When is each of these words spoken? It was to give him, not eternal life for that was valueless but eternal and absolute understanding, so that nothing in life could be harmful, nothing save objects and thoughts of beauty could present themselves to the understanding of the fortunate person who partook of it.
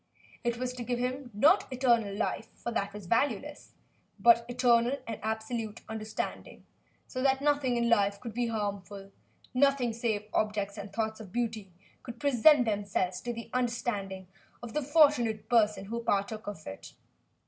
It 0.43 0.57
was 0.57 0.73
to 0.73 0.83
give 0.83 0.97
him, 0.97 1.29
not 1.31 1.71
eternal 1.71 2.15
life 2.15 2.49
for 2.55 2.71
that 2.71 2.91
was 2.91 3.05
valueless 3.05 3.75
but 4.19 4.47
eternal 4.49 4.97
and 5.05 5.19
absolute 5.21 5.81
understanding, 5.87 6.65
so 7.07 7.21
that 7.21 7.39
nothing 7.39 7.77
in 7.77 7.87
life 7.87 8.19
could 8.19 8.33
be 8.33 8.47
harmful, 8.47 9.11
nothing 9.53 9.93
save 9.93 10.25
objects 10.33 10.75
and 10.79 10.91
thoughts 10.91 11.19
of 11.19 11.31
beauty 11.31 11.71
could 12.01 12.19
present 12.19 12.65
themselves 12.65 13.21
to 13.21 13.31
the 13.31 13.51
understanding 13.53 14.25
of 14.63 14.73
the 14.73 14.81
fortunate 14.81 15.47
person 15.47 15.85
who 15.85 16.03
partook 16.03 16.47
of 16.47 16.65
it. 16.65 16.93